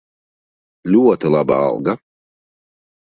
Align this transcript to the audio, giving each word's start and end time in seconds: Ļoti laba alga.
Ļoti 0.95 1.33
laba 1.35 1.59
alga. 1.67 1.95